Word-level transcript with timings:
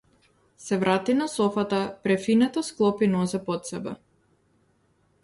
Се 0.67 0.77
врати 0.83 1.13
на 1.17 1.27
софата, 1.33 1.81
префинето 2.07 2.63
склопи 2.71 3.11
нозе 3.13 3.43
под 3.51 3.71
себе. 3.73 3.95